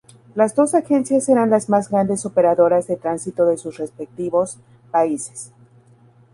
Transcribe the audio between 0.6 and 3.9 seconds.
agencias eran las más grandes operadoras de tránsito de sus